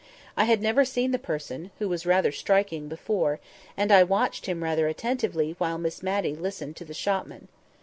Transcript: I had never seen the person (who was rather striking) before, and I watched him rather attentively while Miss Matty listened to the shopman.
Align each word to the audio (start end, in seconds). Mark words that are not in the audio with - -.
I 0.35 0.45
had 0.45 0.63
never 0.63 0.83
seen 0.83 1.11
the 1.11 1.19
person 1.19 1.69
(who 1.77 1.87
was 1.87 2.07
rather 2.07 2.31
striking) 2.31 2.87
before, 2.87 3.39
and 3.77 3.91
I 3.91 4.01
watched 4.01 4.47
him 4.47 4.63
rather 4.63 4.87
attentively 4.87 5.53
while 5.59 5.77
Miss 5.77 6.01
Matty 6.01 6.35
listened 6.35 6.75
to 6.77 6.85
the 6.85 6.95
shopman. 6.95 7.49